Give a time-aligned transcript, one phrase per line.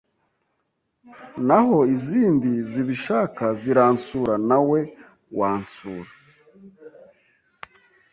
[1.47, 4.79] naho izindi zibishaka ziransura nawe
[5.37, 6.11] wansura